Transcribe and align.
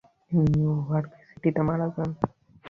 তিনি 0.23 0.45
নিউইয়র্ক 0.53 1.07
সিটিতে 1.27 1.61
মারা 1.67 1.87
যান। 1.95 2.09